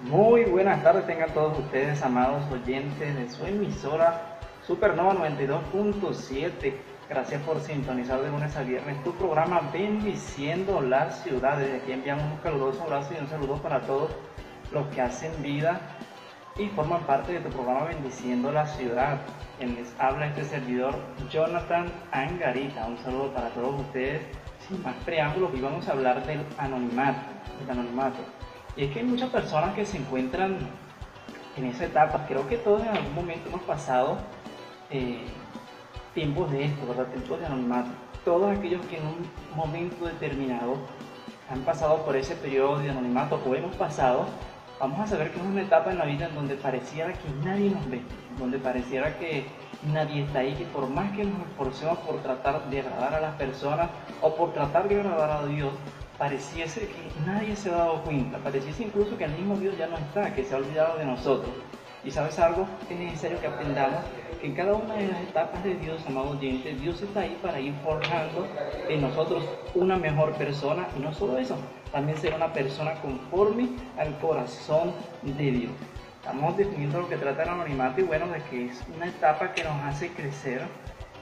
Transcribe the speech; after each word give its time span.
Muy 0.00 0.44
buenas 0.44 0.82
tardes 0.82 1.06
tengan 1.06 1.32
todos 1.32 1.58
ustedes, 1.58 2.02
amados 2.02 2.42
oyentes 2.50 3.14
de 3.14 3.30
su 3.30 3.46
emisora 3.46 4.38
Supernova 4.66 5.14
92.7. 5.14 6.74
Gracias 7.08 7.40
por 7.42 7.60
sintonizar 7.60 8.20
de 8.20 8.28
lunes 8.28 8.56
a 8.56 8.62
viernes 8.62 9.02
tu 9.04 9.12
programa 9.12 9.70
Bendiciendo 9.72 10.80
la 10.80 11.10
Ciudad. 11.12 11.58
Desde 11.58 11.76
aquí 11.76 11.92
enviamos 11.92 12.24
un 12.24 12.38
caluroso 12.38 12.82
abrazo 12.82 13.14
y 13.14 13.20
un 13.20 13.28
saludo 13.28 13.62
para 13.62 13.82
todos 13.82 14.10
los 14.72 14.86
que 14.88 15.00
hacen 15.00 15.30
vida 15.42 15.80
y 16.56 16.66
forman 16.70 17.02
parte 17.04 17.34
de 17.34 17.40
tu 17.40 17.50
programa 17.50 17.84
Bendiciendo 17.84 18.50
la 18.50 18.66
Ciudad. 18.66 19.20
Quien 19.58 19.76
les 19.76 19.94
habla 20.00 20.26
este 20.26 20.44
servidor, 20.44 20.96
Jonathan 21.30 21.86
Angarita. 22.10 22.84
Un 22.86 22.98
saludo 22.98 23.32
para 23.32 23.48
todos 23.50 23.80
ustedes. 23.80 24.22
Sin 24.66 24.82
más 24.82 24.96
preámbulos, 25.04 25.52
hoy 25.52 25.60
vamos 25.60 25.88
a 25.88 25.92
hablar 25.92 26.26
del 26.26 26.40
anonimato. 26.58 27.20
Del 27.60 27.70
anonimato. 27.70 28.18
Y 28.76 28.84
es 28.84 28.92
que 28.92 29.00
hay 29.00 29.04
muchas 29.04 29.30
personas 29.30 29.74
que 29.74 29.84
se 29.84 29.98
encuentran 29.98 30.58
en 31.56 31.66
esa 31.66 31.84
etapa. 31.84 32.24
Creo 32.26 32.46
que 32.48 32.56
todos 32.56 32.82
en 32.82 32.88
algún 32.88 33.14
momento 33.14 33.48
hemos 33.48 33.62
pasado 33.62 34.18
eh, 34.90 35.24
tiempos 36.14 36.50
de 36.50 36.64
esto, 36.64 36.86
¿verdad? 36.86 37.06
Tiempos 37.06 37.40
de 37.40 37.46
anonimato. 37.46 37.90
Todos 38.24 38.56
aquellos 38.56 38.84
que 38.86 38.96
en 38.96 39.06
un 39.06 39.26
momento 39.54 40.06
determinado 40.06 40.76
han 41.50 41.60
pasado 41.60 42.04
por 42.04 42.16
ese 42.16 42.34
periodo 42.36 42.78
de 42.78 42.90
anonimato 42.90 43.40
o 43.46 43.54
hemos 43.54 43.76
pasado, 43.76 44.26
vamos 44.80 44.98
a 45.00 45.06
saber 45.06 45.30
que 45.30 45.38
es 45.38 45.44
una 45.44 45.62
etapa 45.62 45.90
en 45.90 45.98
la 45.98 46.06
vida 46.06 46.26
en 46.26 46.34
donde 46.34 46.54
pareciera 46.54 47.12
que 47.12 47.28
nadie 47.44 47.70
nos 47.70 47.88
ve, 47.88 48.00
donde 48.38 48.58
pareciera 48.58 49.18
que 49.18 49.46
nadie 49.92 50.22
está 50.22 50.40
ahí, 50.40 50.54
que 50.54 50.64
por 50.64 50.88
más 50.88 51.12
que 51.12 51.24
nos 51.24 51.38
esforcemos 51.40 51.98
por 51.98 52.22
tratar 52.22 52.68
de 52.70 52.80
agradar 52.80 53.14
a 53.14 53.20
las 53.20 53.34
personas 53.34 53.90
o 54.22 54.34
por 54.34 54.52
tratar 54.52 54.88
de 54.88 55.00
agradar 55.00 55.30
a 55.30 55.46
Dios, 55.46 55.72
pareciese 56.18 56.80
que 56.80 57.20
nadie 57.26 57.56
se 57.56 57.70
ha 57.70 57.76
dado 57.76 58.02
cuenta, 58.02 58.38
pareciese 58.38 58.84
incluso 58.84 59.16
que 59.18 59.24
el 59.24 59.32
mismo 59.32 59.56
Dios 59.56 59.76
ya 59.76 59.86
no 59.86 59.96
está, 59.96 60.34
que 60.34 60.44
se 60.44 60.54
ha 60.54 60.58
olvidado 60.58 60.98
de 60.98 61.04
nosotros. 61.04 61.52
Y 62.04 62.10
sabes 62.10 62.38
algo, 62.38 62.66
es 62.90 62.98
necesario 62.98 63.40
que 63.40 63.46
aprendamos 63.46 64.00
que 64.40 64.46
en 64.46 64.54
cada 64.54 64.74
una 64.74 64.94
de 64.94 65.08
las 65.08 65.22
etapas 65.22 65.64
de 65.64 65.74
Dios, 65.76 66.04
amado 66.06 66.30
oyente, 66.30 66.74
Dios 66.74 67.00
está 67.00 67.20
ahí 67.20 67.38
para 67.40 67.58
ir 67.58 67.74
forjando 67.82 68.46
en 68.88 69.00
nosotros 69.00 69.44
una 69.74 69.96
mejor 69.96 70.32
persona 70.34 70.86
y 70.98 71.00
no 71.00 71.14
solo 71.14 71.38
eso, 71.38 71.56
también 71.90 72.18
ser 72.18 72.34
una 72.34 72.52
persona 72.52 72.94
conforme 73.00 73.70
al 73.96 74.18
corazón 74.18 74.92
de 75.22 75.50
Dios. 75.50 75.72
Estamos 76.20 76.56
definiendo 76.56 77.00
lo 77.00 77.08
que 77.08 77.16
trata 77.16 77.42
el 77.42 77.48
anonimato 77.50 78.00
y 78.00 78.04
bueno, 78.04 78.26
de 78.28 78.42
que 78.44 78.66
es 78.66 78.82
una 78.94 79.06
etapa 79.06 79.52
que 79.52 79.64
nos 79.64 79.82
hace 79.84 80.10
crecer 80.10 80.62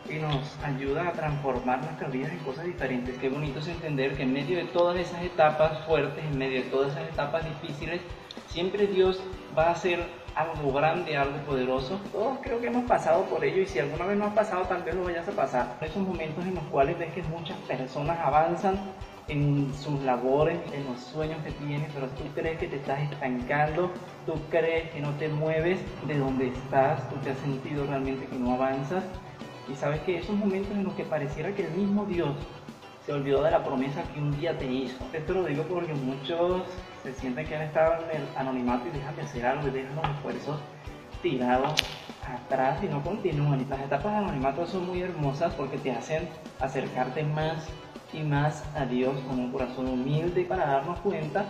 y 0.08 0.14
nos 0.14 0.58
ayuda 0.64 1.08
a 1.08 1.12
transformar 1.12 1.82
nuestras 1.82 2.10
vidas 2.10 2.32
en 2.32 2.38
cosas 2.38 2.64
diferentes. 2.64 3.16
Qué 3.18 3.28
bonito 3.28 3.58
es 3.58 3.68
entender 3.68 4.16
que 4.16 4.22
en 4.22 4.32
medio 4.32 4.58
de 4.58 4.64
todas 4.64 4.98
esas 4.98 5.22
etapas 5.22 5.84
fuertes, 5.86 6.24
en 6.24 6.38
medio 6.38 6.62
de 6.62 6.70
todas 6.70 6.92
esas 6.92 7.08
etapas 7.08 7.44
difíciles, 7.44 8.00
siempre 8.48 8.86
Dios 8.86 9.20
va 9.56 9.68
a 9.68 9.70
hacer 9.72 10.04
algo 10.34 10.72
grande, 10.72 11.16
algo 11.16 11.38
poderoso. 11.38 12.00
Todos 12.12 12.38
creo 12.42 12.60
que 12.60 12.68
hemos 12.68 12.84
pasado 12.84 13.24
por 13.24 13.44
ello 13.44 13.62
y 13.62 13.66
si 13.66 13.78
alguna 13.78 14.06
vez 14.06 14.18
no 14.18 14.26
has 14.26 14.34
pasado, 14.34 14.62
tal 14.64 14.82
vez 14.82 14.94
lo 14.94 15.04
vayas 15.04 15.28
a 15.28 15.32
pasar. 15.32 15.76
Esos 15.80 16.02
momentos 16.02 16.44
en 16.44 16.54
los 16.54 16.64
cuales 16.64 16.98
ves 16.98 17.12
que 17.12 17.22
muchas 17.24 17.56
personas 17.58 18.18
avanzan 18.20 18.78
en 19.28 19.72
sus 19.74 20.00
labores, 20.02 20.58
en 20.72 20.84
los 20.84 21.00
sueños 21.00 21.38
que 21.44 21.52
tienen, 21.52 21.86
pero 21.94 22.08
tú 22.08 22.24
crees 22.34 22.58
que 22.58 22.66
te 22.66 22.76
estás 22.76 23.00
estancando, 23.00 23.90
tú 24.26 24.34
crees 24.50 24.90
que 24.90 25.00
no 25.00 25.10
te 25.12 25.28
mueves 25.28 25.78
de 26.06 26.18
donde 26.18 26.48
estás, 26.48 27.08
tú 27.08 27.16
te 27.16 27.30
has 27.30 27.38
sentido 27.38 27.86
realmente 27.86 28.26
que 28.26 28.36
no 28.36 28.54
avanzas. 28.54 29.04
Y 29.68 29.74
sabes 29.74 30.00
que 30.00 30.18
esos 30.18 30.36
momentos 30.36 30.72
en 30.72 30.84
los 30.84 30.94
que 30.94 31.04
pareciera 31.04 31.54
que 31.54 31.66
el 31.66 31.72
mismo 31.72 32.04
Dios 32.04 32.34
se 33.06 33.12
olvidó 33.12 33.42
de 33.42 33.50
la 33.50 33.64
promesa 33.64 34.02
que 34.14 34.20
un 34.20 34.38
día 34.38 34.56
te 34.56 34.66
hizo. 34.66 34.96
Esto 35.12 35.34
lo 35.34 35.44
digo 35.44 35.64
porque 35.64 35.94
muchos 35.94 36.62
se 37.02 37.12
sienten 37.14 37.46
que 37.46 37.56
han 37.56 37.62
estado 37.62 38.04
en 38.04 38.22
el 38.22 38.28
anonimato 38.36 38.86
y 38.88 38.96
dejan 38.96 39.16
de 39.16 39.22
hacer 39.22 39.46
algo 39.46 39.68
y 39.68 39.70
dejan 39.70 39.96
los 39.96 40.08
esfuerzos 40.08 40.60
tirados 41.20 41.74
atrás 42.26 42.82
y 42.82 42.86
no 42.86 43.02
continúan. 43.02 43.60
Y 43.60 43.64
las 43.64 43.80
etapas 43.80 44.12
de 44.12 44.18
anonimato 44.18 44.66
son 44.66 44.86
muy 44.86 45.02
hermosas 45.02 45.52
porque 45.54 45.78
te 45.78 45.90
hacen 45.90 46.28
acercarte 46.60 47.24
más 47.24 47.66
y 48.12 48.22
más 48.22 48.64
a 48.76 48.84
Dios 48.84 49.18
con 49.28 49.40
un 49.40 49.50
corazón 49.50 49.88
humilde 49.88 50.44
para 50.44 50.66
darnos 50.66 51.00
cuenta 51.00 51.46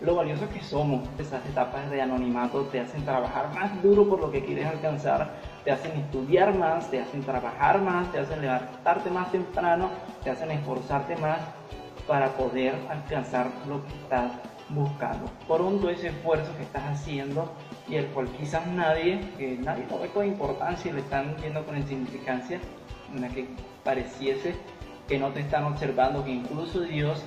lo 0.00 0.14
valioso 0.14 0.48
que 0.48 0.62
somos. 0.62 1.08
Esas 1.18 1.44
etapas 1.46 1.90
de 1.90 2.02
anonimato 2.02 2.62
te 2.66 2.80
hacen 2.80 3.04
trabajar 3.04 3.52
más 3.54 3.82
duro 3.82 4.08
por 4.08 4.20
lo 4.20 4.30
que 4.30 4.44
quieres 4.44 4.66
alcanzar, 4.66 5.30
te 5.64 5.72
hacen 5.72 5.92
estudiar 5.92 6.54
más, 6.54 6.90
te 6.90 7.00
hacen 7.00 7.22
trabajar 7.22 7.80
más, 7.80 8.10
te 8.12 8.18
hacen 8.18 8.40
levantarte 8.40 9.10
más 9.10 9.30
temprano, 9.32 9.90
te 10.22 10.30
hacen 10.30 10.50
esforzarte 10.50 11.16
más 11.16 11.40
para 12.06 12.28
poder 12.36 12.74
alcanzar 12.88 13.48
lo 13.68 13.84
que 13.84 13.94
estás 13.94 14.32
buscando. 14.68 15.30
Por 15.46 15.60
todo 15.60 15.90
ese 15.90 16.08
esfuerzo 16.08 16.54
que 16.56 16.62
estás 16.62 16.82
haciendo 16.84 17.52
y 17.88 17.96
el 17.96 18.06
cual 18.06 18.28
quizás 18.28 18.66
nadie, 18.66 19.20
que 19.38 19.58
nadie 19.58 19.86
lo 19.88 19.98
ve 19.98 20.08
con 20.08 20.26
importancia 20.26 20.90
y 20.90 20.94
le 20.94 21.00
están 21.00 21.36
viendo 21.40 21.64
con 21.64 21.76
insignificancia, 21.76 22.60
en 23.14 23.20
la 23.22 23.28
que 23.28 23.48
pareciese 23.84 24.54
que 25.08 25.18
no 25.18 25.30
te 25.30 25.40
están 25.40 25.64
observando, 25.64 26.24
que 26.24 26.32
incluso 26.32 26.80
Dios 26.80 27.22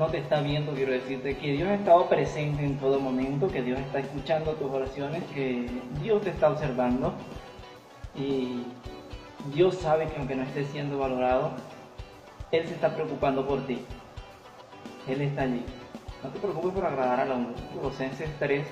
no 0.00 0.06
te 0.06 0.16
está 0.16 0.40
viendo, 0.40 0.72
quiero 0.72 0.92
decirte 0.92 1.36
que 1.36 1.52
Dios 1.52 1.68
ha 1.68 1.74
estado 1.74 2.08
presente 2.08 2.64
en 2.64 2.78
todo 2.78 2.98
momento, 2.98 3.48
que 3.48 3.60
Dios 3.60 3.78
está 3.80 3.98
escuchando 3.98 4.52
tus 4.52 4.70
oraciones, 4.70 5.22
que 5.34 5.68
Dios 6.00 6.22
te 6.22 6.30
está 6.30 6.48
observando 6.48 7.12
y 8.16 8.62
Dios 9.52 9.74
sabe 9.74 10.06
que 10.06 10.16
aunque 10.16 10.36
no 10.36 10.44
estés 10.44 10.68
siendo 10.68 10.98
valorado, 10.98 11.50
Él 12.50 12.66
se 12.66 12.72
está 12.72 12.94
preocupando 12.94 13.46
por 13.46 13.66
ti. 13.66 13.84
Él 15.06 15.20
está 15.20 15.42
allí. 15.42 15.62
No 16.24 16.30
te 16.30 16.38
preocupes 16.38 16.72
por 16.72 16.86
agradar 16.86 17.20
al 17.20 17.32
hombre. 17.32 17.52
Colosenses 17.74 18.30
3, 18.38 18.66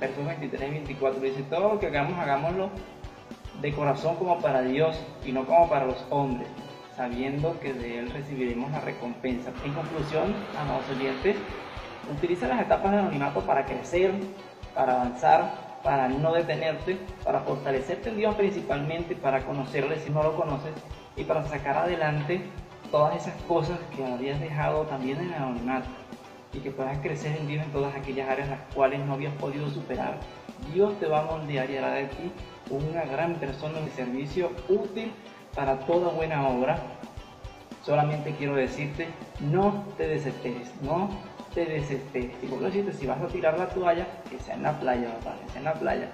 versos 0.00 0.26
23 0.26 0.68
y 0.68 0.72
24 0.72 1.20
dice, 1.20 1.42
todo 1.44 1.74
lo 1.74 1.78
que 1.78 1.86
hagamos, 1.86 2.18
hagámoslo 2.18 2.70
de 3.60 3.72
corazón 3.72 4.16
como 4.16 4.40
para 4.40 4.62
Dios 4.62 5.00
y 5.24 5.30
no 5.30 5.46
como 5.46 5.68
para 5.68 5.86
los 5.86 6.04
hombres, 6.10 6.48
sabiendo 6.96 7.58
que 7.60 7.72
de 7.72 7.98
Él 7.98 8.10
recibiremos 8.10 8.70
la 8.70 8.80
recompensa. 8.80 9.50
En 9.64 9.72
conclusión, 9.72 10.34
amados 10.58 10.84
oyentes, 10.90 11.36
utiliza 12.10 12.48
las 12.48 12.60
etapas 12.60 12.92
de 12.92 12.98
anonimato 12.98 13.40
para 13.40 13.64
crecer, 13.64 14.12
para 14.74 14.94
avanzar, 14.94 15.80
para 15.82 16.08
no 16.08 16.32
detenerte, 16.32 16.98
para 17.24 17.40
fortalecerte 17.40 18.10
en 18.10 18.16
Dios 18.16 18.34
principalmente, 18.34 19.16
para 19.16 19.44
conocerle 19.44 19.98
si 19.98 20.10
no 20.10 20.22
lo 20.22 20.36
conoces 20.36 20.72
y 21.16 21.24
para 21.24 21.44
sacar 21.44 21.76
adelante 21.76 22.42
todas 22.90 23.16
esas 23.16 23.34
cosas 23.42 23.78
que 23.96 24.04
habías 24.04 24.40
dejado 24.40 24.82
también 24.82 25.18
en 25.18 25.28
el 25.28 25.34
anonimato 25.34 25.88
y 26.52 26.58
que 26.58 26.70
puedas 26.70 26.98
crecer 26.98 27.36
en 27.38 27.48
Dios 27.48 27.64
en 27.64 27.72
todas 27.72 27.94
aquellas 27.96 28.28
áreas 28.28 28.48
las 28.50 28.60
cuales 28.74 29.00
no 29.06 29.14
habías 29.14 29.34
podido 29.34 29.68
superar. 29.70 30.18
Dios 30.72 30.98
te 31.00 31.06
va 31.06 31.20
a 31.20 31.24
moldear 31.24 31.70
y 31.70 31.76
hará 31.76 31.94
de 31.94 32.04
ti 32.04 32.30
una 32.70 33.04
gran 33.04 33.34
persona 33.36 33.80
de 33.80 33.90
servicio 33.90 34.50
útil 34.68 35.12
para 35.54 35.80
toda 35.80 36.10
buena 36.10 36.48
obra. 36.48 36.78
Solamente 37.84 38.34
quiero 38.36 38.54
decirte, 38.54 39.08
no 39.40 39.84
te 39.96 40.06
desesperes, 40.06 40.72
no 40.82 41.10
te 41.54 41.64
desesperes. 41.66 42.36
Y 42.42 42.46
por 42.46 42.60
lo 42.60 42.70
si 42.70 43.06
vas 43.06 43.20
a 43.20 43.26
tirar 43.26 43.58
la 43.58 43.68
toalla, 43.68 44.06
que 44.30 44.38
sea 44.38 44.54
en 44.54 44.62
la 44.62 44.78
playa, 44.78 45.12
papá, 45.18 45.36
que 45.44 45.50
sea 45.50 45.58
en 45.58 45.64
la 45.64 45.74
playa. 45.74 46.08